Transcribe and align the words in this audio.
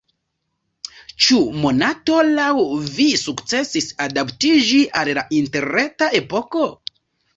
Ĉu 1.25 1.41
Monato 1.65 2.17
laŭ 2.29 2.47
vi 2.97 3.07
sukcesis 3.27 3.91
adaptiĝi 4.09 4.83
al 5.03 5.13
la 5.19 5.27
interreta 5.43 6.11
epoko? 6.23 6.65